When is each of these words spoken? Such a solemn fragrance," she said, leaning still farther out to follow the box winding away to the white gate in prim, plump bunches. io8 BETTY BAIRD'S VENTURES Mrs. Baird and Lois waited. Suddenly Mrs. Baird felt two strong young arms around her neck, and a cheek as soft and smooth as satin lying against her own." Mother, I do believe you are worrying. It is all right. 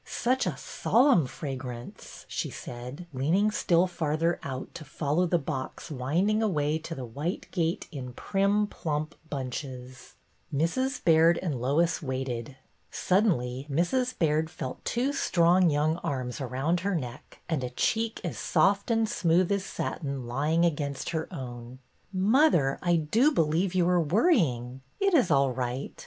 Such 0.03 0.47
a 0.47 0.57
solemn 0.57 1.27
fragrance," 1.27 2.25
she 2.27 2.49
said, 2.49 3.05
leaning 3.13 3.51
still 3.51 3.85
farther 3.85 4.39
out 4.41 4.73
to 4.73 4.83
follow 4.83 5.27
the 5.27 5.37
box 5.37 5.91
winding 5.91 6.41
away 6.41 6.79
to 6.79 6.95
the 6.95 7.05
white 7.05 7.45
gate 7.51 7.87
in 7.91 8.13
prim, 8.13 8.65
plump 8.65 9.13
bunches. 9.29 10.15
io8 10.51 10.57
BETTY 10.57 10.57
BAIRD'S 10.59 10.73
VENTURES 10.73 10.99
Mrs. 11.01 11.05
Baird 11.05 11.37
and 11.43 11.61
Lois 11.61 12.01
waited. 12.01 12.55
Suddenly 12.89 13.67
Mrs. 13.69 14.17
Baird 14.17 14.49
felt 14.49 14.83
two 14.83 15.13
strong 15.13 15.69
young 15.69 15.97
arms 15.97 16.41
around 16.41 16.79
her 16.79 16.95
neck, 16.95 17.39
and 17.47 17.63
a 17.63 17.69
cheek 17.69 18.19
as 18.23 18.39
soft 18.39 18.89
and 18.89 19.07
smooth 19.07 19.51
as 19.51 19.63
satin 19.63 20.25
lying 20.25 20.65
against 20.65 21.11
her 21.11 21.31
own." 21.31 21.77
Mother, 22.11 22.79
I 22.81 22.95
do 22.95 23.31
believe 23.31 23.75
you 23.75 23.87
are 23.87 24.01
worrying. 24.01 24.81
It 24.99 25.13
is 25.13 25.29
all 25.29 25.51
right. 25.51 25.93